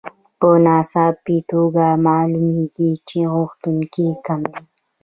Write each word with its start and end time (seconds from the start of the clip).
په 0.39 0.49
ناڅاپي 0.65 1.37
توګه 1.51 1.85
معلومېږي 2.07 2.91
چې 3.07 3.19
غوښتونکي 3.33 4.07
کم 4.25 4.41
دي 4.51 4.63